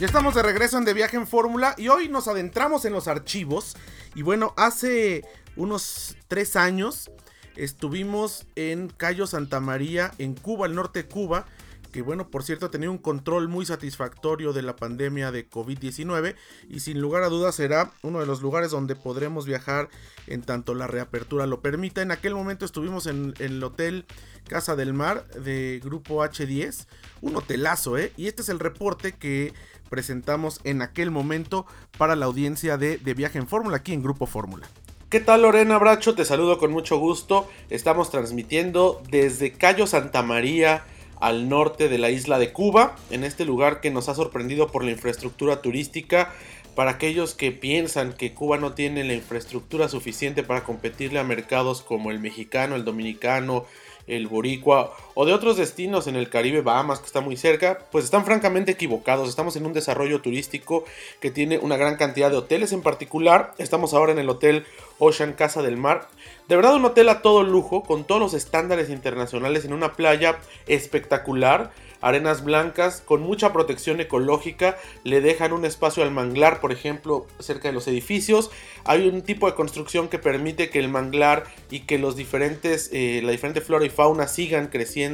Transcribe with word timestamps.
Ya 0.00 0.06
estamos 0.06 0.34
de 0.34 0.42
regreso 0.42 0.78
en 0.78 0.86
De 0.86 0.94
Viaje 0.94 1.18
en 1.18 1.26
Fórmula 1.26 1.74
y 1.76 1.88
hoy 1.88 2.08
nos 2.08 2.26
adentramos 2.26 2.86
en 2.86 2.94
los 2.94 3.06
archivos. 3.06 3.76
Y 4.14 4.22
bueno, 4.22 4.54
hace 4.56 5.26
unos 5.56 6.16
tres 6.26 6.56
años 6.56 7.10
estuvimos 7.54 8.46
en 8.56 8.88
Cayo 8.88 9.26
Santa 9.26 9.60
María, 9.60 10.12
en 10.16 10.32
Cuba, 10.32 10.64
el 10.64 10.74
norte 10.74 11.02
de 11.02 11.08
Cuba, 11.10 11.44
que 11.92 12.00
bueno, 12.00 12.30
por 12.30 12.44
cierto, 12.44 12.70
tenía 12.70 12.90
un 12.90 12.96
control 12.96 13.48
muy 13.48 13.66
satisfactorio 13.66 14.54
de 14.54 14.62
la 14.62 14.74
pandemia 14.74 15.32
de 15.32 15.50
COVID-19 15.50 16.34
y 16.68 16.80
sin 16.80 17.00
lugar 17.00 17.22
a 17.22 17.28
dudas 17.28 17.56
será 17.56 17.90
uno 18.02 18.20
de 18.20 18.26
los 18.26 18.40
lugares 18.40 18.70
donde 18.70 18.96
podremos 18.96 19.44
viajar 19.44 19.90
en 20.26 20.42
tanto 20.42 20.74
la 20.74 20.86
reapertura 20.86 21.46
lo 21.46 21.60
permita. 21.60 22.00
En 22.00 22.10
aquel 22.10 22.34
momento 22.34 22.64
estuvimos 22.64 23.06
en, 23.06 23.34
el 23.38 23.62
hotel 23.62 24.06
Casa 24.48 24.76
del 24.76 24.94
Mar 24.94 25.26
de 25.28 25.80
Grupo 25.84 26.24
H10, 26.24 26.86
un 27.20 27.34
hotelazo, 27.34 27.98
¿eh? 27.98 28.12
Y 28.16 28.28
este 28.28 28.42
es 28.42 28.48
el 28.48 28.60
reporte 28.60 29.12
que 29.12 29.52
presentamos 29.90 30.60
en 30.64 30.80
aquel 30.80 31.10
momento 31.10 31.66
para 31.98 32.16
la 32.16 32.24
audiencia 32.24 32.78
de, 32.78 32.96
de 32.96 33.12
Viaje 33.14 33.38
en 33.38 33.46
Fórmula 33.46 33.76
aquí 33.76 33.92
en 33.92 34.02
Grupo 34.02 34.24
Fórmula. 34.24 34.66
¿Qué 35.10 35.18
tal 35.18 35.42
Lorena 35.42 35.76
Bracho? 35.76 36.14
Te 36.14 36.24
saludo 36.24 36.58
con 36.58 36.70
mucho 36.70 36.96
gusto. 36.98 37.48
Estamos 37.68 38.10
transmitiendo 38.10 39.02
desde 39.10 39.52
Cayo 39.52 39.88
Santa 39.88 40.22
María 40.22 40.84
al 41.20 41.48
norte 41.48 41.88
de 41.88 41.98
la 41.98 42.10
isla 42.10 42.38
de 42.38 42.52
Cuba, 42.52 42.96
en 43.10 43.24
este 43.24 43.44
lugar 43.44 43.80
que 43.80 43.90
nos 43.90 44.08
ha 44.08 44.14
sorprendido 44.14 44.68
por 44.68 44.84
la 44.84 44.92
infraestructura 44.92 45.60
turística. 45.62 46.32
Para 46.74 46.92
aquellos 46.92 47.34
que 47.34 47.50
piensan 47.50 48.12
que 48.12 48.32
Cuba 48.32 48.56
no 48.56 48.72
tiene 48.74 49.02
la 49.02 49.14
infraestructura 49.14 49.88
suficiente 49.88 50.44
para 50.44 50.62
competirle 50.62 51.18
a 51.18 51.24
mercados 51.24 51.82
como 51.82 52.12
el 52.12 52.20
mexicano, 52.20 52.76
el 52.76 52.84
dominicano, 52.84 53.66
el 54.06 54.28
Boricua 54.28 54.96
o 55.20 55.26
de 55.26 55.34
otros 55.34 55.58
destinos 55.58 56.06
en 56.06 56.16
el 56.16 56.30
Caribe, 56.30 56.62
Bahamas, 56.62 56.98
que 56.98 57.04
está 57.04 57.20
muy 57.20 57.36
cerca, 57.36 57.80
pues 57.92 58.06
están 58.06 58.24
francamente 58.24 58.72
equivocados. 58.72 59.28
Estamos 59.28 59.54
en 59.54 59.66
un 59.66 59.74
desarrollo 59.74 60.22
turístico 60.22 60.86
que 61.20 61.30
tiene 61.30 61.58
una 61.58 61.76
gran 61.76 61.96
cantidad 61.96 62.30
de 62.30 62.38
hoteles 62.38 62.72
en 62.72 62.80
particular. 62.80 63.52
Estamos 63.58 63.92
ahora 63.92 64.12
en 64.12 64.18
el 64.18 64.30
Hotel 64.30 64.64
Ocean 64.98 65.34
Casa 65.34 65.60
del 65.60 65.76
Mar. 65.76 66.08
De 66.48 66.56
verdad 66.56 66.74
un 66.74 66.86
hotel 66.86 67.10
a 67.10 67.20
todo 67.20 67.42
lujo, 67.42 67.82
con 67.82 68.04
todos 68.04 68.18
los 68.18 68.32
estándares 68.32 68.88
internacionales 68.88 69.66
en 69.66 69.74
una 69.74 69.92
playa 69.92 70.38
espectacular 70.66 71.70
arenas 72.00 72.44
blancas 72.44 73.02
con 73.04 73.22
mucha 73.22 73.52
protección 73.52 74.00
ecológica, 74.00 74.76
le 75.04 75.20
dejan 75.20 75.52
un 75.52 75.64
espacio 75.64 76.02
al 76.02 76.10
manglar, 76.10 76.60
por 76.60 76.72
ejemplo, 76.72 77.26
cerca 77.38 77.68
de 77.68 77.74
los 77.74 77.86
edificios. 77.88 78.50
Hay 78.84 79.06
un 79.06 79.22
tipo 79.22 79.46
de 79.46 79.54
construcción 79.54 80.08
que 80.08 80.18
permite 80.18 80.70
que 80.70 80.78
el 80.78 80.88
manglar 80.88 81.44
y 81.70 81.80
que 81.80 81.98
los 81.98 82.16
diferentes, 82.16 82.90
eh, 82.92 83.20
la 83.22 83.32
diferente 83.32 83.60
flora 83.60 83.84
y 83.84 83.90
fauna 83.90 84.28
sigan 84.28 84.68
creciendo. 84.68 85.09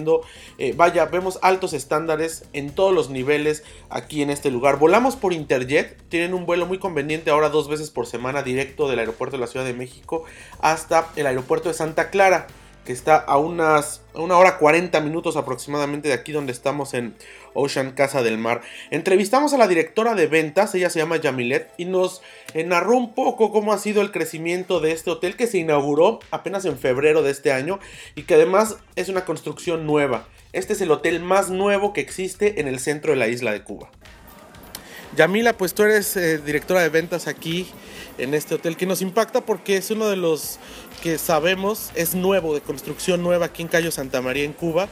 Eh, 0.59 0.75
vaya, 0.77 1.07
vemos 1.07 1.39
altos 1.43 1.73
estándares 1.73 2.45
en 2.53 2.71
todos 2.71 2.93
los 2.93 3.11
niveles 3.11 3.65
aquí 3.89 4.23
en 4.23 4.31
este 4.31 4.51
lugar. 4.51 4.79
Volamos 4.79 5.17
por 5.17 5.33
Interjet, 5.33 5.97
tienen 6.09 6.35
un 6.35 6.47
vuelo 6.47 6.67
muy 6.67 6.79
conveniente 6.79 7.31
ahora 7.31 7.49
dos 7.49 7.69
veces 7.69 7.91
por 7.91 8.07
semana 8.07 8.43
directo 8.43 8.89
del 8.89 8.99
aeropuerto 8.99 9.37
de 9.37 9.41
la 9.41 9.47
Ciudad 9.47 9.67
de 9.67 9.75
México 9.75 10.25
hasta 10.61 11.09
el 11.17 11.27
aeropuerto 11.27 11.69
de 11.69 11.75
Santa 11.75 12.11
Clara 12.11 12.47
que 12.87 12.93
está 12.93 13.17
a 13.17 13.37
unas 13.37 14.01
una 14.15 14.39
hora 14.39 14.57
40 14.57 14.99
minutos 15.01 15.37
aproximadamente 15.37 16.09
de 16.09 16.15
aquí 16.15 16.33
donde 16.33 16.53
estamos 16.53 16.95
en 16.95 17.15
Ocean 17.53 17.91
Casa 17.93 18.23
del 18.23 18.39
Mar. 18.39 18.63
Entrevistamos 18.91 19.53
a 19.53 19.59
la 19.59 19.69
directora 19.69 20.15
de 20.15 20.27
ventas, 20.27 20.75
ella 20.75 20.89
se 20.89 21.01
llama 21.01 21.17
Yamilet, 21.19 21.71
y 21.77 21.85
nos 21.85 22.23
narró 22.55 22.97
un 22.97 23.15
poco 23.15 23.53
cómo 23.53 23.75
ha 23.75 23.79
sido 23.79 24.01
el 24.01 24.13
crecimiento 24.13 24.81
de 24.81 24.93
este 24.93 25.11
hotel 25.11 25.37
que 25.37 25.47
se 25.47 25.59
inauguró 25.59 26.21
apenas 26.31 26.65
en 26.65 26.79
febrero 26.79 27.23
de 27.23 27.33
este 27.33 27.53
año 27.53 27.79
y 28.15 28.23
que 28.23 28.35
además 28.35 28.77
es 28.95 29.11
una 29.11 29.27
construcción 29.27 29.85
nueva. 29.85 30.27
Este 30.53 30.73
es 30.73 30.81
el 30.81 30.91
hotel 30.91 31.21
más 31.21 31.51
nuevo 31.51 31.93
que 31.93 32.01
existe 32.01 32.61
en 32.61 32.69
el 32.69 32.79
centro 32.79 33.13
de 33.13 33.19
la 33.19 33.29
isla 33.29 33.53
de 33.53 33.63
Cuba. 33.63 33.91
Yamila, 35.15 35.53
pues 35.53 35.75
tú 35.75 35.85
eres 35.85 36.17
eh, 36.17 36.39
directora 36.39 36.81
de 36.83 36.89
ventas 36.89 37.27
aquí 37.27 37.67
en 38.19 38.35
este 38.35 38.55
hotel 38.55 38.77
que 38.77 38.87
nos 38.87 39.03
impacta 39.03 39.41
porque 39.41 39.77
es 39.77 39.91
uno 39.91 40.09
de 40.09 40.17
los 40.17 40.59
que 41.03 41.19
sabemos 41.19 41.91
es 41.95 42.15
nuevo, 42.15 42.55
de 42.55 42.61
construcción 42.61 43.23
nueva 43.23 43.47
aquí 43.47 43.63
en 43.63 43.69
Cayo 43.69 43.91
Santa 43.91 44.21
María 44.21 44.45
en 44.45 44.53
Cuba 44.53 44.89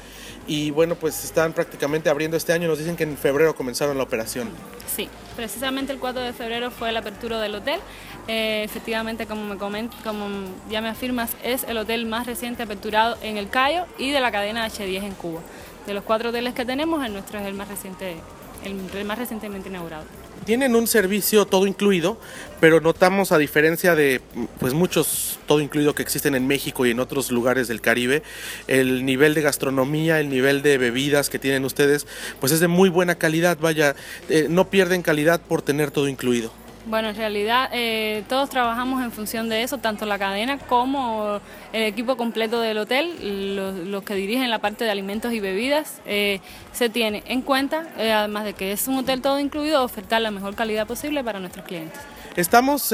y 0.46 0.70
bueno, 0.70 0.94
pues 0.94 1.24
están 1.24 1.52
prácticamente 1.52 2.10
abriendo 2.10 2.36
este 2.36 2.52
año, 2.52 2.68
nos 2.68 2.78
dicen 2.78 2.96
que 2.96 3.04
en 3.04 3.16
febrero 3.16 3.54
comenzaron 3.54 3.96
la 3.96 4.04
operación. 4.04 4.50
Sí, 4.94 5.08
precisamente 5.36 5.92
el 5.92 5.98
4 5.98 6.22
de 6.22 6.32
febrero 6.32 6.70
fue 6.70 6.92
la 6.92 7.00
apertura 7.00 7.40
del 7.40 7.54
hotel. 7.54 7.80
Eh, 8.28 8.62
efectivamente, 8.62 9.26
como, 9.26 9.44
me 9.44 9.56
coment, 9.56 9.92
como 10.02 10.28
ya 10.70 10.80
me 10.80 10.88
afirmas, 10.88 11.30
es 11.42 11.64
el 11.64 11.78
hotel 11.78 12.06
más 12.06 12.26
reciente 12.26 12.62
aperturado 12.62 13.16
en 13.22 13.38
el 13.38 13.48
Cayo 13.48 13.86
y 13.98 14.10
de 14.10 14.20
la 14.20 14.30
cadena 14.30 14.66
H10 14.68 15.02
en 15.02 15.14
Cuba. 15.14 15.40
De 15.86 15.94
los 15.94 16.04
cuatro 16.04 16.28
hoteles 16.30 16.54
que 16.54 16.64
tenemos, 16.64 17.04
el 17.04 17.12
nuestro 17.12 17.38
es 17.38 17.46
el 17.46 17.54
más 17.54 17.68
reciente 17.68 18.16
el 18.64 19.04
más 19.04 19.18
recientemente 19.18 19.68
inaugurado. 19.68 20.04
Tienen 20.44 20.76
un 20.76 20.86
servicio 20.86 21.46
todo 21.46 21.66
incluido, 21.66 22.18
pero 22.60 22.80
notamos 22.80 23.32
a 23.32 23.38
diferencia 23.38 23.94
de 23.94 24.20
pues 24.58 24.74
muchos 24.74 25.38
todo 25.46 25.60
incluido 25.60 25.94
que 25.94 26.02
existen 26.02 26.34
en 26.34 26.46
México 26.46 26.84
y 26.84 26.90
en 26.90 27.00
otros 27.00 27.30
lugares 27.30 27.68
del 27.68 27.80
Caribe, 27.80 28.22
el 28.66 29.04
nivel 29.06 29.34
de 29.34 29.42
gastronomía, 29.42 30.20
el 30.20 30.28
nivel 30.28 30.62
de 30.62 30.78
bebidas 30.78 31.30
que 31.30 31.38
tienen 31.38 31.64
ustedes, 31.64 32.06
pues 32.40 32.52
es 32.52 32.60
de 32.60 32.68
muy 32.68 32.88
buena 32.88 33.14
calidad, 33.14 33.58
vaya, 33.58 33.96
eh, 34.28 34.46
no 34.50 34.68
pierden 34.68 35.02
calidad 35.02 35.40
por 35.40 35.62
tener 35.62 35.90
todo 35.90 36.08
incluido. 36.08 36.63
Bueno, 36.86 37.08
en 37.08 37.16
realidad 37.16 37.70
eh, 37.72 38.24
todos 38.28 38.50
trabajamos 38.50 39.02
en 39.02 39.10
función 39.10 39.48
de 39.48 39.62
eso, 39.62 39.78
tanto 39.78 40.04
la 40.04 40.18
cadena 40.18 40.58
como 40.58 41.40
el 41.72 41.84
equipo 41.84 42.16
completo 42.16 42.60
del 42.60 42.76
hotel, 42.76 43.56
los, 43.90 44.02
que 44.02 44.14
dirigen 44.14 44.50
la 44.50 44.58
parte 44.58 44.84
de 44.84 44.90
alimentos 44.90 45.32
y 45.32 45.40
bebidas, 45.40 46.02
eh, 46.04 46.40
se 46.72 46.90
tiene 46.90 47.22
en 47.26 47.40
cuenta, 47.40 47.88
eh, 47.96 48.12
además 48.12 48.44
de 48.44 48.52
que 48.52 48.72
es 48.72 48.86
un 48.86 48.98
hotel 48.98 49.22
todo 49.22 49.40
incluido, 49.40 49.82
ofertar 49.82 50.20
la 50.20 50.30
mejor 50.30 50.54
calidad 50.54 50.86
posible 50.86 51.24
para 51.24 51.40
nuestros 51.40 51.64
clientes. 51.64 51.98
Estamos 52.36 52.92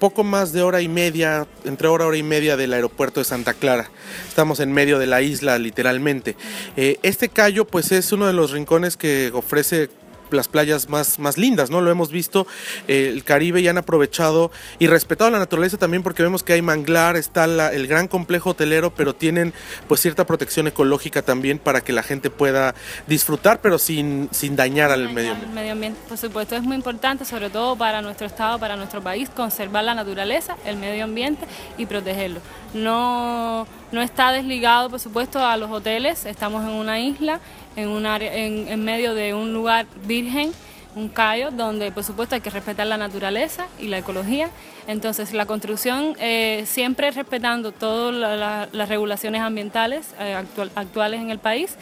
poco 0.00 0.24
más 0.24 0.52
de 0.52 0.62
hora 0.62 0.80
y 0.80 0.88
media, 0.88 1.46
entre 1.64 1.86
hora, 1.86 2.06
hora 2.06 2.16
y 2.16 2.24
media 2.24 2.56
del 2.56 2.72
aeropuerto 2.72 3.20
de 3.20 3.24
Santa 3.24 3.54
Clara. 3.54 3.88
Estamos 4.26 4.58
en 4.58 4.72
medio 4.72 4.98
de 4.98 5.06
la 5.06 5.22
isla, 5.22 5.58
literalmente. 5.58 6.34
este 6.74 7.28
callo, 7.28 7.68
pues 7.68 7.92
es 7.92 8.10
uno 8.10 8.26
de 8.26 8.32
los 8.32 8.50
rincones 8.50 8.96
que 8.96 9.30
ofrece 9.32 9.90
las 10.32 10.48
playas 10.48 10.88
más, 10.88 11.18
más 11.18 11.38
lindas, 11.38 11.70
¿no? 11.70 11.80
Lo 11.80 11.90
hemos 11.90 12.10
visto, 12.10 12.46
eh, 12.88 13.10
el 13.12 13.24
Caribe 13.24 13.60
y 13.60 13.68
han 13.68 13.78
aprovechado 13.78 14.50
y 14.78 14.86
respetado 14.86 15.30
la 15.30 15.38
naturaleza 15.38 15.76
también 15.76 16.02
porque 16.02 16.22
vemos 16.22 16.42
que 16.42 16.52
hay 16.52 16.62
manglar, 16.62 17.16
está 17.16 17.44
el 17.44 17.86
gran 17.86 18.08
complejo 18.08 18.50
hotelero, 18.50 18.94
pero 18.94 19.14
tienen 19.14 19.52
pues 19.88 20.00
cierta 20.00 20.26
protección 20.26 20.66
ecológica 20.66 21.22
también 21.22 21.58
para 21.58 21.82
que 21.82 21.92
la 21.92 22.02
gente 22.02 22.30
pueda 22.30 22.74
disfrutar, 23.06 23.60
pero 23.60 23.78
sin, 23.78 24.28
sin 24.30 24.56
dañar 24.56 24.90
al 24.90 25.12
medio 25.12 25.32
ambiente. 25.32 25.54
medio 25.54 25.72
ambiente. 25.72 26.00
Por 26.08 26.18
supuesto, 26.18 26.56
es 26.56 26.62
muy 26.62 26.76
importante, 26.76 27.24
sobre 27.24 27.50
todo 27.50 27.76
para 27.76 28.02
nuestro 28.02 28.26
estado, 28.26 28.58
para 28.58 28.76
nuestro 28.76 29.02
país, 29.02 29.28
conservar 29.30 29.84
la 29.84 29.94
naturaleza, 29.94 30.56
el 30.64 30.76
medio 30.76 31.04
ambiente 31.04 31.46
y 31.78 31.86
protegerlo. 31.86 32.40
No, 32.74 33.66
no 33.90 34.02
está 34.02 34.32
desligado, 34.32 34.88
por 34.90 35.00
supuesto, 35.00 35.38
a 35.44 35.56
los 35.56 35.70
hoteles, 35.70 36.24
estamos 36.26 36.64
en 36.64 36.70
una 36.70 37.00
isla 37.00 37.40
en, 37.76 37.88
un 37.88 38.06
área, 38.06 38.34
en, 38.34 38.84
medio 38.84 39.14
de 39.14 39.34
un 39.34 39.52
lugar 39.52 39.86
virgen, 40.06 40.52
un 40.94 41.08
callo, 41.08 41.50
donde 41.50 41.90
por 41.90 42.04
supuesto 42.04 42.34
hay 42.34 42.40
que 42.40 42.50
respetar 42.50 42.86
la 42.86 42.96
naturaleza 42.96 43.66
y 43.78 43.88
la 43.88 43.98
ecología. 43.98 44.50
Entonces 44.86 45.32
la 45.32 45.46
construcción, 45.46 46.14
eh, 46.20 46.64
siempre 46.66 47.10
respetando 47.10 47.72
todas 47.72 48.68
las 48.72 48.88
regulaciones 48.88 49.40
ambientales 49.40 50.14
eh, 50.20 50.36
actuales 50.74 51.20
en 51.20 51.30
el 51.30 51.38
país, 51.38 51.76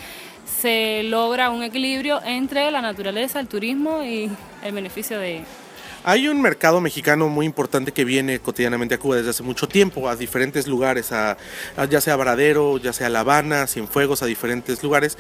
se 0.61 1.03
logra 1.05 1.51
un 1.51 1.63
equilibrio 1.63 2.21
entre 2.25 2.71
la 2.71 2.83
naturaleza, 2.83 3.41
el 3.41 3.49
turismo 3.49 4.03
y 4.03 4.31
el 4.63 4.73
beneficio 4.73 5.19
de, 5.19 5.45
hay 6.05 6.29
un 6.29 6.41
mercado 6.41 6.81
mexicano 6.81 7.29
muy 7.29 7.47
importante 7.47 7.93
que 7.93 8.05
viene 8.05 8.39
cotidianamente 8.41 8.95
a 8.95 8.99
Cuba 8.99 9.17
desde 9.17 9.31
hace 9.31 9.43
mucho 9.43 9.69
tiempo, 9.69 10.09
a 10.09 10.17
diferentes 10.17 10.67
lugares, 10.67 11.13
a, 11.13 11.37
ya 11.91 12.01
sea 12.01 12.17
Varadero, 12.17 12.79
ya 12.79 12.93
sea 12.93 13.09
La 13.09 13.21
Habana, 13.21 13.67
Cienfuegos, 13.67 14.23
a 14.23 14.27
diferentes 14.27 14.83
lugares. 14.83 15.19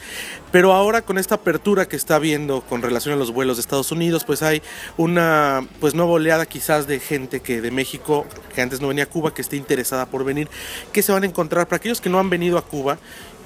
Pero 0.53 0.73
ahora 0.73 1.03
con 1.03 1.19
esta 1.19 1.37
apertura 1.37 1.87
que 1.87 1.97
está 1.97 2.16
habiendo 2.16 2.63
con 2.63 2.83
relación 2.83 3.15
a 3.15 3.19
los 3.19 3.33
vuelos 3.33 3.57
de 3.57 3.60
Estados 3.63 3.93
Unidos, 3.93 4.25
pues 4.25 4.43
hay 4.43 4.63
una 4.97 5.66
pues 5.81 5.95
nueva 5.95 6.13
oleada 6.13 6.47
quizás 6.47 6.87
de 6.87 6.99
gente 6.99 7.41
que 7.41 7.60
de 7.60 7.71
México, 7.71 8.27
que 8.54 8.63
antes 8.63 8.81
no 8.81 8.89
venía 8.89 9.04
a 9.04 9.09
Cuba, 9.09 9.34
que 9.34 9.43
esté 9.43 9.57
interesada 9.57 10.07
por 10.07 10.25
venir, 10.25 10.49
que 10.93 11.03
se 11.03 11.13
van 11.13 11.25
a 11.25 11.27
encontrar 11.27 11.66
para 11.66 11.77
aquellos 11.77 12.01
que 12.01 12.09
no 12.09 12.19
han 12.19 12.31
venido 12.31 12.57
a 12.57 12.65
Cuba 12.65 12.99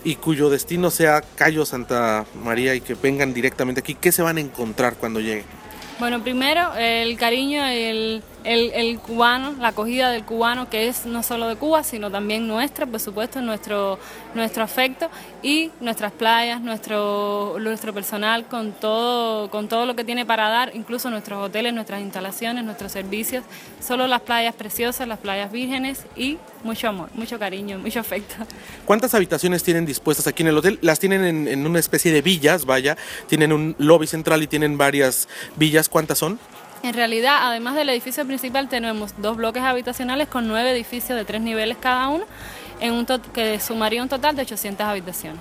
y 0.05 0.17
cuyo 0.17 0.51
destino 0.51 0.91
sea 0.91 1.23
Cayo 1.35 1.65
Santa 1.65 2.27
María 2.45 2.75
y 2.75 2.81
que 2.81 2.95
vengan 2.95 3.33
directamente 3.35 3.81
aquí, 3.81 3.95
¿qué 3.95 4.13
se 4.13 4.23
van 4.23 4.37
a 4.37 4.41
encontrar 4.41 4.97
cuando 4.97 5.19
lleguen? 5.19 5.64
Bueno, 5.99 6.23
primero 6.23 6.75
el 6.77 7.17
cariño 7.17 7.63
y 7.73 8.21
el 8.45 8.99
cubano, 8.99 9.55
la 9.59 9.69
acogida 9.69 10.11
del 10.11 10.25
cubano, 10.25 10.69
que 10.69 10.89
es 10.89 11.07
no 11.07 11.23
solo 11.23 11.49
de 11.49 11.57
Cuba, 11.57 11.83
sino 11.83 12.11
también 12.11 12.47
nuestra, 12.47 12.87
por 12.87 13.01
supuesto, 13.01 13.41
nuestro, 13.41 13.99
nuestro 14.35 14.63
afecto 14.63 15.09
y 15.43 15.71
nuestras 15.81 16.13
playas, 16.13 16.61
nuestro, 16.61 17.57
nuestro 17.59 17.93
personal 17.93 18.47
con 18.47 18.73
todo, 18.73 19.51
con 19.51 19.69
todo 19.69 19.87
lo 19.87 19.97
que 19.97 20.05
tiene 20.05 20.27
para 20.27 20.49
dar, 20.49 20.73
incluso 20.75 21.11
nuestros 21.11 21.43
hoteles, 21.43 21.73
nuestras 21.73 22.03
instalaciones, 22.03 22.65
nuestros 22.65 22.93
servicios, 22.93 23.45
solo 23.81 24.07
las 24.07 24.21
playas 24.21 24.55
preciosas, 24.55 25.09
las 25.09 25.19
playas 25.19 25.51
vírgenes 25.51 26.05
y 26.17 26.39
mucho 26.63 26.89
amor, 26.89 27.09
mucho 27.15 27.39
cariño, 27.39 27.79
mucho 27.79 28.01
afecto. 28.01 28.35
¿Cuántas 28.85 29.15
habitaciones 29.15 29.63
tienen 29.63 29.87
dispuestas 29.87 30.27
aquí 30.27 30.43
en 30.43 30.49
el 30.49 30.59
hotel? 30.59 30.79
Las 30.83 30.99
tienen 30.99 31.25
en, 31.25 31.49
en 31.49 31.67
una 31.67 31.79
especie 31.79 32.13
de 32.13 32.23
villas, 32.23 32.67
vaya, 32.67 32.97
tienen 33.27 33.53
un 33.53 33.75
lobby 33.79 34.07
central 34.07 34.43
y 34.43 34.47
tienen 34.47 34.77
varias 34.77 35.29
villas, 35.57 35.89
¿cuántas 35.89 36.19
son? 36.19 36.39
En 36.85 36.93
realidad, 36.93 37.39
además 37.41 37.77
del 37.77 37.89
edificio 37.89 38.27
principal, 38.27 38.69
tenemos 38.69 39.15
dos 39.17 39.39
bloques 39.39 39.63
habitacionales 39.63 40.29
con 40.29 40.47
nueve 40.47 40.71
edificios 40.71 41.17
de 41.17 41.25
tres 41.25 41.41
niveles 41.41 41.79
cada 41.81 42.09
uno, 42.09 42.27
en 42.79 42.93
un 42.93 43.07
que 43.33 43.59
sumaría 43.59 44.03
un 44.03 44.11
total 44.11 44.37
de 44.37 44.43
800 44.43 44.87
habitaciones. 44.87 45.41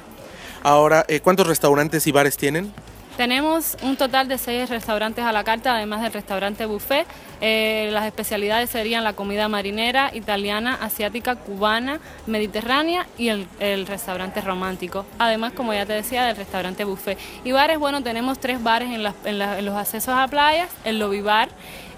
Ahora, 0.63 1.03
eh, 1.09 1.19
¿cuántos 1.19 1.45
restaurantes 1.45 2.07
y 2.07 2.13
bares 2.13 2.37
tienen? 2.37 2.71
Tenemos 3.17 3.77
un 3.83 3.95
total 3.95 4.27
de 4.27 4.39
seis 4.39 4.67
restaurantes 4.69 5.23
a 5.23 5.31
la 5.31 5.43
carta, 5.43 5.75
además 5.75 6.01
del 6.01 6.13
restaurante 6.13 6.65
buffet. 6.65 7.05
Eh, 7.41 7.89
las 7.91 8.05
especialidades 8.05 8.71
serían 8.71 9.03
la 9.03 9.13
comida 9.13 9.47
marinera, 9.47 10.09
italiana, 10.15 10.79
asiática, 10.81 11.35
cubana, 11.35 11.99
mediterránea 12.25 13.05
y 13.19 13.29
el, 13.29 13.85
restaurante 13.85 14.41
romántico. 14.41 15.05
Además, 15.19 15.53
como 15.53 15.75
ya 15.75 15.85
te 15.85 15.93
decía, 15.93 16.25
del 16.25 16.35
restaurante 16.35 16.85
buffet. 16.85 17.19
Y 17.43 17.51
bares, 17.51 17.77
bueno, 17.77 18.01
tenemos 18.01 18.39
tres 18.39 18.63
bares 18.63 18.89
en, 18.89 19.05
en 19.25 19.65
los 19.65 19.75
accesos 19.75 20.15
a 20.15 20.27
playas, 20.27 20.69
el 20.83 20.97
lobby 20.97 21.21
bar 21.21 21.49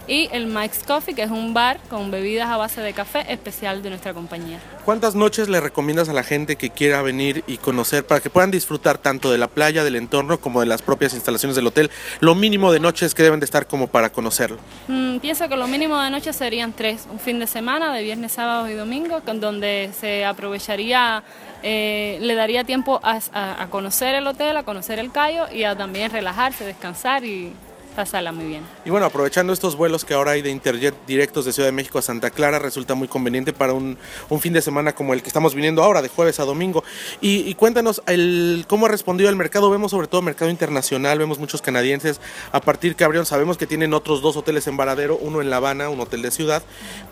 y 0.07 0.29
el 0.31 0.47
Mike's 0.47 0.83
Coffee, 0.85 1.15
que 1.15 1.23
es 1.23 1.31
un 1.31 1.53
bar 1.53 1.79
con 1.89 2.11
bebidas 2.11 2.49
a 2.49 2.57
base 2.57 2.81
de 2.81 2.93
café 2.93 3.25
especial 3.31 3.81
de 3.81 3.89
nuestra 3.89 4.13
compañía. 4.13 4.59
¿Cuántas 4.83 5.15
noches 5.15 5.49
le 5.49 5.59
recomiendas 5.59 6.09
a 6.09 6.13
la 6.13 6.23
gente 6.23 6.57
que 6.57 6.69
quiera 6.69 7.01
venir 7.01 7.43
y 7.47 7.57
conocer 7.57 8.05
para 8.05 8.21
que 8.21 8.29
puedan 8.29 8.51
disfrutar 8.51 8.99
tanto 8.99 9.31
de 9.31 9.37
la 9.37 9.47
playa, 9.47 9.83
del 9.83 9.95
entorno, 9.95 10.39
como 10.39 10.59
de 10.59 10.67
las 10.67 10.81
propias 10.81 11.13
instalaciones 11.13 11.55
del 11.55 11.65
hotel? 11.67 11.89
Lo 12.19 12.35
mínimo 12.35 12.71
de 12.71 12.79
noches 12.79 13.15
que 13.15 13.23
deben 13.23 13.39
de 13.39 13.45
estar 13.45 13.65
como 13.65 13.87
para 13.87 14.11
conocerlo. 14.11 14.57
Mm, 14.87 15.17
pienso 15.17 15.49
que 15.49 15.55
lo 15.55 15.67
mínimo 15.67 15.99
de 15.99 16.09
noches 16.11 16.35
serían 16.35 16.73
tres, 16.73 17.07
un 17.11 17.19
fin 17.19 17.39
de 17.39 17.47
semana, 17.47 17.93
de 17.93 18.03
viernes, 18.03 18.33
sábado 18.33 18.69
y 18.69 18.73
domingo, 18.73 19.21
con 19.25 19.39
donde 19.39 19.89
se 19.99 20.23
aprovecharía, 20.23 21.23
eh, 21.63 22.19
le 22.21 22.35
daría 22.35 22.63
tiempo 22.63 22.99
a, 23.01 23.19
a, 23.33 23.67
conocer 23.67 24.13
el 24.13 24.27
hotel, 24.27 24.55
a 24.57 24.63
conocer 24.63 24.99
el 24.99 25.11
callo 25.11 25.51
y 25.51 25.63
a 25.63 25.75
también 25.75 26.11
relajarse, 26.11 26.63
descansar 26.63 27.23
y 27.25 27.53
pasarla 27.95 28.31
muy 28.31 28.45
bien. 28.45 28.63
Y 28.85 28.89
bueno, 28.89 29.05
aprovechando 29.05 29.53
estos 29.53 29.75
vuelos 29.75 30.05
que 30.05 30.13
ahora 30.13 30.31
hay 30.31 30.41
de 30.41 30.51
Interjet 30.51 30.93
directos 31.07 31.45
de 31.45 31.53
Ciudad 31.53 31.69
de 31.69 31.71
México 31.71 31.97
a 31.97 32.01
Santa 32.01 32.29
Clara, 32.29 32.59
resulta 32.59 32.93
muy 32.95 33.07
conveniente 33.07 33.53
para 33.53 33.73
un, 33.73 33.97
fin 34.39 34.53
de 34.53 34.61
semana 34.61 34.93
como 34.93 35.13
el 35.13 35.21
que 35.21 35.27
estamos 35.27 35.55
viniendo 35.55 35.81
ahora, 35.81 36.01
de 36.01 36.09
jueves 36.09 36.39
a 36.39 36.45
domingo. 36.45 36.83
Y, 37.21 37.53
cuéntanos 37.55 38.01
el, 38.07 38.65
cómo 38.67 38.85
ha 38.85 38.89
respondido 38.89 39.29
el 39.29 39.35
mercado. 39.35 39.69
Vemos 39.69 39.91
sobre 39.91 40.07
todo 40.07 40.21
mercado 40.21 40.51
internacional, 40.51 41.17
vemos 41.17 41.39
muchos 41.39 41.61
canadienses. 41.61 42.19
A 42.51 42.61
partir 42.61 42.95
que 42.95 43.03
abrieron, 43.03 43.25
sabemos 43.25 43.57
que 43.57 43.65
tienen 43.65 43.93
otros 43.93 44.21
dos 44.21 44.35
hoteles 44.35 44.67
en 44.67 44.77
Varadero, 44.77 45.17
uno 45.17 45.41
en 45.41 45.49
La 45.49 45.57
Habana, 45.57 45.89
un 45.89 45.99
hotel 45.99 46.21
de 46.21 46.31
ciudad. 46.31 46.63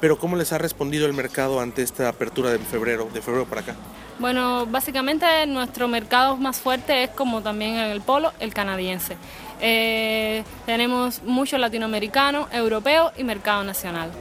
Pero 0.01 0.19
¿cómo 0.19 0.35
les 0.35 0.51
ha 0.51 0.57
respondido 0.57 1.05
el 1.05 1.13
mercado 1.13 1.59
ante 1.59 1.81
esta 1.81 2.09
apertura 2.09 2.51
de 2.51 2.59
febrero, 2.59 3.07
de 3.13 3.21
febrero 3.21 3.45
para 3.45 3.61
acá? 3.61 3.75
Bueno, 4.19 4.67
básicamente 4.67 5.25
nuestro 5.47 5.87
mercado 5.87 6.37
más 6.37 6.59
fuerte 6.59 7.03
es 7.03 7.09
como 7.09 7.41
también 7.41 7.75
en 7.75 7.91
el 7.91 8.01
polo, 8.01 8.31
el 8.39 8.53
canadiense. 8.53 9.17
Eh, 9.59 10.12
tenemos 10.65 11.21
mucho 11.23 11.57
latinoamericano, 11.57 12.47
europeo 12.51 13.11
y 13.17 13.23
mercado 13.23 13.63
nacional. 13.63 14.11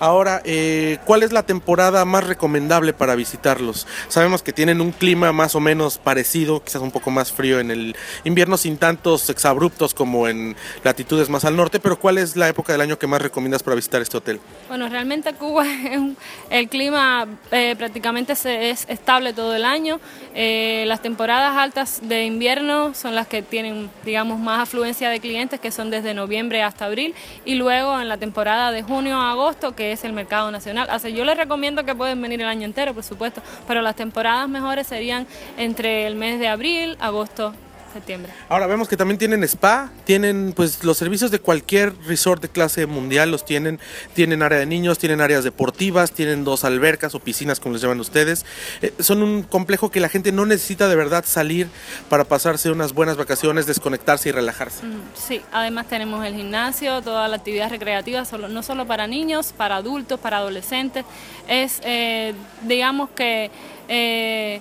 Ahora, 0.00 0.40
eh, 0.46 0.96
¿cuál 1.04 1.22
es 1.22 1.30
la 1.30 1.42
temporada 1.42 2.06
más 2.06 2.26
recomendable 2.26 2.94
para 2.94 3.14
visitarlos? 3.14 3.86
Sabemos 4.08 4.42
que 4.42 4.54
tienen 4.54 4.80
un 4.80 4.92
clima 4.92 5.30
más 5.32 5.54
o 5.54 5.60
menos 5.60 5.98
parecido, 5.98 6.64
quizás 6.64 6.80
un 6.80 6.90
poco 6.90 7.10
más 7.10 7.30
frío 7.32 7.60
en 7.60 7.70
el 7.70 7.94
invierno, 8.24 8.56
sin 8.56 8.78
tantos 8.78 9.28
exabruptos 9.28 9.92
como 9.92 10.26
en 10.26 10.56
latitudes 10.84 11.28
más 11.28 11.44
al 11.44 11.54
norte, 11.54 11.80
pero 11.80 11.98
¿cuál 11.98 12.16
es 12.16 12.34
la 12.34 12.48
época 12.48 12.72
del 12.72 12.80
año 12.80 12.98
que 12.98 13.06
más 13.06 13.20
recomiendas 13.20 13.62
para 13.62 13.76
visitar 13.76 14.00
este 14.00 14.16
hotel? 14.16 14.40
Bueno, 14.68 14.88
realmente 14.88 15.34
Cuba, 15.34 15.66
el 16.50 16.68
clima 16.70 17.26
eh, 17.50 17.74
prácticamente 17.76 18.32
es 18.32 18.86
estable 18.88 19.34
todo 19.34 19.54
el 19.54 19.66
año. 19.66 20.00
Eh, 20.34 20.84
las 20.86 21.02
temporadas 21.02 21.58
altas 21.58 22.00
de 22.02 22.24
invierno 22.24 22.94
son 22.94 23.14
las 23.14 23.26
que 23.26 23.42
tienen, 23.42 23.90
digamos, 24.06 24.40
más 24.40 24.60
afluencia 24.60 25.10
de 25.10 25.20
clientes, 25.20 25.60
que 25.60 25.70
son 25.70 25.90
desde 25.90 26.14
noviembre 26.14 26.62
hasta 26.62 26.86
abril, 26.86 27.14
y 27.44 27.56
luego 27.56 28.00
en 28.00 28.08
la 28.08 28.16
temporada 28.16 28.72
de 28.72 28.82
junio 28.82 29.16
a 29.18 29.32
agosto, 29.32 29.76
que 29.76 29.89
es 29.92 30.04
el 30.04 30.12
mercado 30.12 30.50
nacional. 30.50 30.88
Yo 31.12 31.24
les 31.24 31.36
recomiendo 31.36 31.84
que 31.84 31.94
pueden 31.94 32.20
venir 32.20 32.40
el 32.40 32.48
año 32.48 32.64
entero, 32.64 32.94
por 32.94 33.02
supuesto, 33.02 33.42
pero 33.66 33.82
las 33.82 33.96
temporadas 33.96 34.48
mejores 34.48 34.86
serían 34.86 35.26
entre 35.56 36.06
el 36.06 36.14
mes 36.14 36.38
de 36.38 36.48
abril, 36.48 36.96
agosto, 37.00 37.54
septiembre. 37.92 38.32
Ahora 38.48 38.66
vemos 38.66 38.88
que 38.88 38.96
también 38.96 39.18
tienen 39.18 39.42
spa, 39.44 39.90
tienen 40.04 40.52
pues 40.54 40.82
los 40.84 40.96
servicios 40.96 41.30
de 41.30 41.40
cualquier 41.40 41.94
resort 42.06 42.42
de 42.42 42.48
clase 42.48 42.86
mundial 42.86 43.30
los 43.30 43.44
tienen, 43.44 43.80
tienen 44.14 44.42
área 44.42 44.58
de 44.58 44.66
niños, 44.66 44.98
tienen 44.98 45.20
áreas 45.20 45.44
deportivas, 45.44 46.12
tienen 46.12 46.44
dos 46.44 46.64
albercas 46.64 47.14
o 47.14 47.20
piscinas 47.20 47.60
como 47.60 47.74
les 47.74 47.82
llaman 47.82 48.00
ustedes. 48.00 48.44
Eh, 48.82 48.92
son 49.00 49.22
un 49.22 49.42
complejo 49.42 49.90
que 49.90 50.00
la 50.00 50.08
gente 50.08 50.32
no 50.32 50.46
necesita 50.46 50.88
de 50.88 50.96
verdad 50.96 51.24
salir 51.26 51.68
para 52.08 52.24
pasarse 52.24 52.70
unas 52.70 52.92
buenas 52.92 53.16
vacaciones, 53.16 53.66
desconectarse 53.66 54.28
y 54.28 54.32
relajarse. 54.32 54.84
Mm, 54.84 55.00
sí, 55.14 55.42
además 55.52 55.86
tenemos 55.88 56.24
el 56.24 56.34
gimnasio, 56.34 57.02
toda 57.02 57.28
la 57.28 57.36
actividad 57.36 57.70
recreativa, 57.70 58.24
solo, 58.24 58.48
no 58.48 58.62
solo 58.62 58.86
para 58.86 59.06
niños, 59.06 59.52
para 59.56 59.76
adultos, 59.76 60.20
para 60.20 60.38
adolescentes. 60.38 61.04
Es, 61.48 61.80
eh, 61.84 62.34
digamos 62.62 63.10
que 63.10 63.50
eh, 63.88 64.60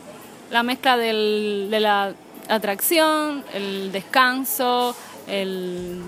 la 0.50 0.64
mezcla 0.64 0.98
del, 0.98 1.68
de 1.70 1.80
la 1.80 2.14
atracción, 2.50 3.44
el 3.54 3.92
descanso, 3.92 4.96
el, 5.28 6.02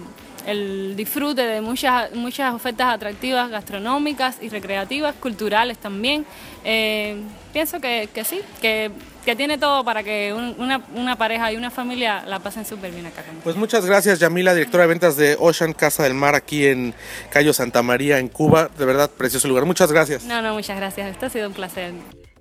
disfrute 0.95 1.43
de 1.43 1.61
muchas, 1.61 2.13
muchas 2.15 2.53
ofertas 2.53 2.87
atractivas 2.95 3.49
gastronómicas 3.49 4.37
y 4.41 4.49
recreativas, 4.49 5.15
culturales 5.15 5.77
también. 5.77 6.25
Eh, 6.63 7.21
pienso 7.53 7.79
que, 7.79 8.09
sí, 8.25 8.41
que, 8.59 8.91
tiene 9.37 9.59
todo 9.59 9.85
para 9.85 10.03
que 10.03 10.33
una, 10.33 11.15
pareja 11.15 11.51
y 11.51 11.57
una 11.57 11.69
familia 11.69 12.23
la 12.25 12.39
pasen 12.39 12.65
súper 12.65 12.91
bien 12.91 13.05
acá. 13.05 13.23
Pues 13.43 13.55
muchas 13.55 13.85
gracias 13.85 14.19
Yamila, 14.19 14.55
directora 14.55 14.83
de 14.83 14.89
ventas 14.89 15.15
de 15.15 15.37
Ocean 15.39 15.73
Casa 15.73 16.03
del 16.03 16.15
Mar 16.15 16.33
aquí 16.33 16.65
en 16.65 16.95
Cayo 17.29 17.53
Santa 17.53 17.83
María, 17.83 18.17
en 18.17 18.27
Cuba. 18.27 18.69
De 18.79 18.85
verdad, 18.85 19.11
precioso 19.11 19.47
lugar. 19.47 19.65
Muchas 19.65 19.91
gracias. 19.91 20.23
No, 20.23 20.41
no, 20.41 20.55
muchas 20.55 20.75
gracias. 20.75 21.11
Esto 21.11 21.27
ha 21.27 21.29
sido 21.29 21.47
un 21.47 21.53
placer. 21.53 21.93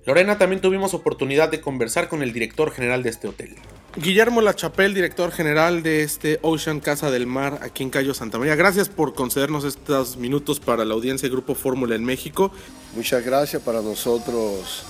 Lorena, 0.05 0.39
también 0.39 0.59
tuvimos 0.61 0.95
oportunidad 0.95 1.49
de 1.49 1.61
conversar 1.61 2.07
con 2.07 2.23
el 2.23 2.33
director 2.33 2.71
general 2.71 3.03
de 3.03 3.11
este 3.11 3.27
hotel. 3.27 3.55
Guillermo 3.97 4.39
Lachapel, 4.39 4.93
director 4.93 5.33
general 5.33 5.83
de 5.83 6.01
este 6.03 6.39
Ocean 6.43 6.79
Casa 6.79 7.11
del 7.11 7.27
Mar 7.27 7.59
aquí 7.61 7.83
en 7.83 7.89
Cayo 7.89 8.13
Santa 8.13 8.37
María. 8.39 8.55
Gracias 8.55 8.87
por 8.87 9.13
concedernos 9.13 9.65
estos 9.65 10.15
minutos 10.15 10.61
para 10.61 10.85
la 10.85 10.93
audiencia 10.93 11.27
del 11.27 11.35
Grupo 11.35 11.55
Fórmula 11.55 11.93
en 11.95 12.05
México. 12.05 12.53
Muchas 12.95 13.25
gracias 13.25 13.61
para 13.61 13.81
nosotros 13.81 14.83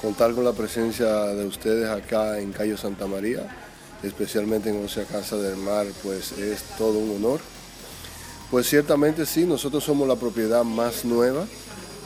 contar 0.00 0.32
con 0.32 0.44
la 0.44 0.52
presencia 0.52 1.08
de 1.08 1.44
ustedes 1.44 1.90
acá 1.90 2.38
en 2.38 2.52
Cayo 2.52 2.76
Santa 2.76 3.08
María, 3.08 3.48
especialmente 4.04 4.70
en 4.70 4.84
Ocean 4.84 5.06
Casa 5.06 5.36
del 5.38 5.56
Mar, 5.56 5.86
pues 6.04 6.30
es 6.30 6.62
todo 6.78 7.00
un 7.00 7.16
honor. 7.16 7.40
Pues 8.52 8.68
ciertamente 8.68 9.26
sí, 9.26 9.44
nosotros 9.44 9.82
somos 9.82 10.06
la 10.06 10.14
propiedad 10.14 10.62
más 10.62 11.04
nueva 11.04 11.46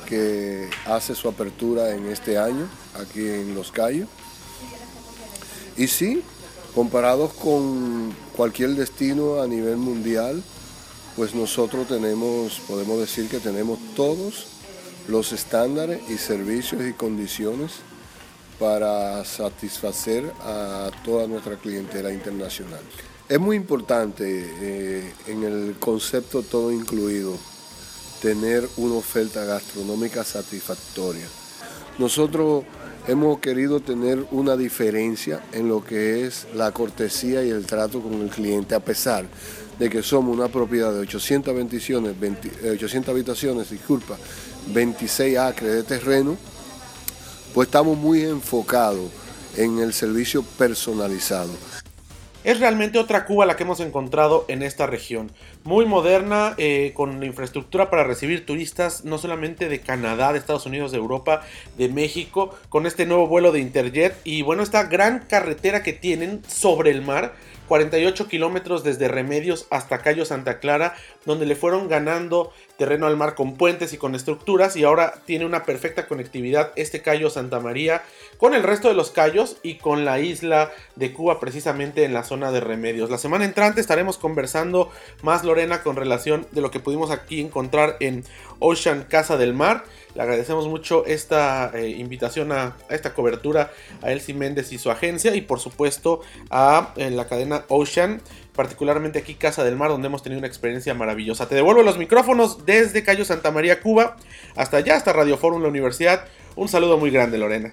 que 0.06 0.70
hace 0.87 1.14
su 1.14 1.28
apertura 1.28 1.90
en 1.90 2.06
este 2.06 2.38
año 2.38 2.66
aquí 2.99 3.28
en 3.28 3.54
Los 3.54 3.70
Cayos 3.70 4.09
y 5.80 5.88
sí, 5.88 6.22
comparados 6.75 7.32
con 7.32 8.14
cualquier 8.37 8.75
destino 8.75 9.40
a 9.40 9.46
nivel 9.46 9.78
mundial, 9.78 10.42
pues 11.16 11.34
nosotros 11.34 11.88
tenemos, 11.88 12.60
podemos 12.68 13.00
decir 13.00 13.30
que 13.30 13.38
tenemos 13.38 13.78
todos 13.96 14.46
los 15.08 15.32
estándares 15.32 16.02
y 16.10 16.18
servicios 16.18 16.82
y 16.87 16.92
condiciones 16.92 17.76
para 18.58 19.25
satisfacer 19.25 20.30
a 20.42 20.90
toda 21.02 21.26
nuestra 21.26 21.56
clientela 21.56 22.12
internacional. 22.12 22.82
Es 23.26 23.40
muy 23.40 23.56
importante 23.56 24.25
eh, 24.28 25.14
en 25.28 25.44
el 25.44 25.76
concepto 25.80 26.42
todo 26.42 26.70
incluido 26.72 27.38
tener 28.20 28.68
una 28.76 28.96
oferta 28.96 29.46
gastronómica 29.46 30.25
satisfactoria. 30.25 31.26
Nosotros 31.99 32.64
hemos 33.11 33.40
querido 33.40 33.81
tener 33.81 34.25
una 34.31 34.57
diferencia 34.57 35.43
en 35.52 35.69
lo 35.69 35.85
que 35.85 36.25
es 36.26 36.47
la 36.55 36.71
cortesía 36.71 37.43
y 37.43 37.50
el 37.50 37.67
trato 37.67 38.00
con 38.00 38.14
el 38.14 38.29
cliente, 38.29 38.76
a 38.76 38.81
pesar 38.81 39.26
de 39.81 39.90
que 39.90 40.00
somos 40.00 40.37
una 40.37 40.47
propiedad 40.47 40.93
de 40.93 41.00
800 41.00 41.52
habitaciones, 41.52 42.14
800 42.62 43.09
habitaciones, 43.09 43.71
disculpa, 43.71 44.17
26 44.73 45.38
acres 45.38 45.73
de 45.73 45.83
terreno, 45.83 46.37
pues 47.52 47.67
estamos 47.67 47.99
muy 47.99 48.23
enfocados 48.23 49.11
en 49.57 49.81
el 49.81 49.93
servicio 49.93 50.45
personalizado. 50.57 51.50
Es 52.44 52.61
realmente 52.61 52.99
otra 52.99 53.25
Cuba 53.26 53.47
la 53.47 53.56
que 53.56 53.64
hemos 53.64 53.80
encontrado 53.80 54.44
en 54.49 54.62
esta 54.62 54.87
región. 54.87 55.30
Muy 55.64 55.85
moderna, 55.85 56.54
eh, 56.56 56.92
con 56.94 57.23
infraestructura 57.23 57.90
para 57.90 58.04
recibir 58.04 58.47
turistas 58.47 59.04
no 59.04 59.18
solamente 59.18 59.68
de 59.68 59.80
Canadá, 59.80 60.32
de 60.32 60.38
Estados 60.38 60.66
Unidos, 60.66 60.92
de 60.92 60.99
Europa, 60.99 61.42
de 61.76 61.88
México, 61.88 62.54
con 62.68 62.87
este 62.87 63.06
nuevo 63.06 63.26
vuelo 63.26 63.52
de 63.52 63.61
Interjet 63.61 64.16
y 64.25 64.42
bueno, 64.42 64.62
esta 64.62 64.85
gran 64.85 65.20
carretera 65.20 65.82
que 65.82 65.92
tienen 65.92 66.42
sobre 66.49 66.90
el 66.90 67.02
mar 67.02 67.35
48 67.71 68.27
kilómetros 68.27 68.83
desde 68.83 69.07
Remedios 69.07 69.69
hasta 69.71 69.99
Cayo 69.99 70.25
Santa 70.25 70.59
Clara, 70.59 70.97
donde 71.25 71.47
le 71.47 71.55
fueron 71.55 71.89
ganando 71.89 72.53
terreno 72.77 73.07
al 73.07 73.17
mar 73.17 73.37
con 73.37 73.57
puentes 73.57 73.93
y 73.93 73.97
con 73.97 74.17
estructuras 74.17 74.75
y 74.75 74.83
ahora 74.83 75.23
tiene 75.25 75.47
una 75.47 75.62
perfecta 75.62 76.09
conectividad 76.09 76.73
este 76.75 77.00
Cayo 77.00 77.31
Santa 77.31 77.61
María 77.61 78.03
con 78.39 78.55
el 78.55 78.65
resto 78.65 78.89
de 78.89 78.95
los 78.95 79.12
cayos 79.12 79.59
y 79.62 79.77
con 79.77 80.05
la 80.05 80.19
isla 80.19 80.73
de 80.97 81.12
Cuba 81.12 81.39
precisamente 81.39 82.03
en 82.03 82.12
la 82.12 82.25
zona 82.25 82.50
de 82.50 82.59
Remedios. 82.59 83.09
La 83.09 83.19
semana 83.19 83.45
entrante 83.45 83.81
estaremos 83.81 84.19
conversando 84.19 84.91
más 85.23 85.45
Lorena 85.45 85.85
con 85.85 85.95
relación 85.95 86.49
de 86.50 86.62
lo 86.62 86.73
que 86.73 86.81
pudimos 86.81 87.12
aquí 87.12 87.41
encontrar 87.41 87.99
en 88.00 88.25
Ocean 88.59 89.05
Casa 89.09 89.37
del 89.37 89.55
Mar. 89.55 89.85
Le 90.14 90.23
agradecemos 90.23 90.67
mucho 90.69 91.05
esta 91.07 91.71
eh, 91.75 91.88
invitación 91.88 92.52
a, 92.52 92.76
esta 92.88 93.14
cobertura 93.14 93.71
a 94.02 94.12
Elsie 94.12 94.35
Méndez 94.35 94.73
y 94.73 94.79
su 94.79 94.90
agencia 94.90 95.35
y 95.35 95.43
por 95.43 95.61
supuesto 95.61 96.21
a 96.50 96.95
la 96.97 97.29
cadena 97.29 97.64
Ocean, 97.69 98.21
particularmente 98.55 99.19
aquí 99.19 99.35
Casa 99.35 99.64
del 99.64 99.76
Mar 99.76 99.90
donde 99.90 100.09
hemos 100.09 100.23
tenido 100.23 100.38
una 100.38 100.49
experiencia 100.49 100.95
maravillosa. 100.95 101.49
Te 101.49 101.55
devuelvo 101.55 101.83
los 101.83 101.99
micrófonos 101.99 102.67
desde 102.67 103.05
Cayo 103.05 103.25
Santa 103.25 103.50
María, 103.50 103.81
Cuba, 103.81 104.17
hasta 104.57 104.79
allá, 104.79 104.97
hasta 104.97 105.12
Radio 105.12 105.37
Fórum, 105.37 105.62
la 105.62 105.69
universidad. 105.69 106.25
Un 106.57 106.69
saludo 106.69 106.99
muy 106.99 107.11
grande, 107.11 107.38
Lorena. 107.38 107.73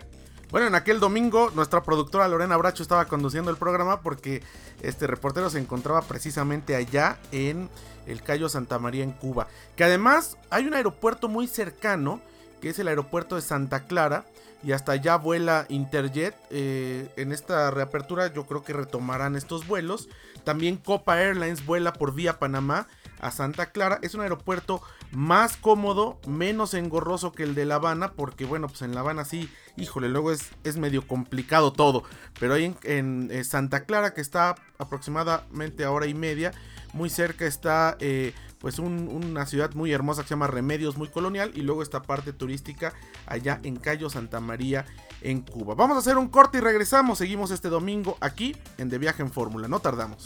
Bueno, 0.49 0.67
en 0.67 0.75
aquel 0.75 1.01
domingo 1.01 1.51
nuestra 1.55 1.83
productora 1.83 2.27
Lorena 2.29 2.55
Bracho 2.55 2.81
estaba 2.81 3.05
conduciendo 3.05 3.51
el 3.51 3.57
programa 3.57 3.99
porque 3.99 4.41
este 4.81 5.05
reportero 5.05 5.49
se 5.49 5.59
encontraba 5.59 6.01
precisamente 6.03 6.73
allá 6.75 7.19
en 7.33 7.69
el 8.05 8.21
Cayo 8.23 8.47
Santa 8.47 8.79
María 8.79 9.03
en 9.03 9.11
Cuba. 9.11 9.47
Que 9.75 9.83
además 9.83 10.37
hay 10.49 10.65
un 10.65 10.73
aeropuerto 10.73 11.27
muy 11.27 11.47
cercano, 11.47 12.21
que 12.61 12.69
es 12.69 12.79
el 12.79 12.87
aeropuerto 12.87 13.35
de 13.35 13.41
Santa 13.41 13.83
Clara, 13.87 14.23
y 14.63 14.71
hasta 14.71 14.93
allá 14.93 15.17
vuela 15.17 15.65
Interjet. 15.69 16.35
Eh, 16.49 17.09
en 17.17 17.31
esta 17.31 17.71
reapertura 17.71 18.33
yo 18.33 18.45
creo 18.45 18.63
que 18.63 18.73
retomarán 18.73 19.35
estos 19.35 19.67
vuelos. 19.67 20.09
También 20.43 20.77
Copa 20.77 21.21
Airlines 21.21 21.65
vuela 21.65 21.93
por 21.93 22.13
vía 22.13 22.39
Panamá 22.39 22.87
a 23.19 23.31
Santa 23.31 23.71
Clara. 23.71 23.99
Es 24.01 24.13
un 24.13 24.21
aeropuerto 24.21 24.81
más 25.11 25.57
cómodo, 25.57 26.19
menos 26.27 26.73
engorroso 26.73 27.31
que 27.31 27.43
el 27.43 27.55
de 27.55 27.65
La 27.65 27.75
Habana, 27.75 28.13
porque 28.13 28.45
bueno, 28.45 28.67
pues 28.67 28.81
en 28.81 28.93
La 28.93 29.01
Habana 29.01 29.25
sí, 29.25 29.49
híjole, 29.75 30.09
luego 30.09 30.31
es, 30.31 30.49
es 30.63 30.77
medio 30.77 31.07
complicado 31.07 31.73
todo. 31.73 32.03
Pero 32.39 32.53
ahí 32.53 32.75
en, 32.83 33.29
eh, 33.31 33.43
Santa 33.43 33.85
Clara, 33.85 34.13
que 34.13 34.21
está 34.21 34.55
aproximadamente 34.77 35.83
a 35.83 35.91
hora 35.91 36.07
y 36.07 36.13
media, 36.13 36.51
muy 36.93 37.09
cerca 37.09 37.45
está 37.45 37.97
eh, 37.99 38.33
pues 38.59 38.79
una 38.79 39.45
ciudad 39.45 39.73
muy 39.73 39.91
hermosa 39.91 40.23
que 40.23 40.29
se 40.29 40.33
llama 40.33 40.47
Remedios, 40.47 40.97
muy 40.97 41.09
colonial, 41.09 41.51
y 41.53 41.61
luego 41.61 41.83
esta 41.83 42.01
parte 42.01 42.33
turística 42.33 42.93
allá 43.25 43.59
en 43.63 43.77
Cayo 43.77 44.09
Santa 44.09 44.39
María 44.47 44.85
en 45.21 45.41
Cuba. 45.41 45.75
Vamos 45.75 45.97
a 45.97 45.99
hacer 45.99 46.17
un 46.17 46.27
corte 46.27 46.57
y 46.57 46.61
regresamos. 46.61 47.19
Seguimos 47.19 47.51
este 47.51 47.69
domingo 47.69 48.17
aquí 48.19 48.55
en 48.77 48.89
De 48.89 48.97
Viaje 48.97 49.21
en 49.21 49.31
Fórmula. 49.31 49.67
No 49.67 49.79
tardamos. 49.79 50.25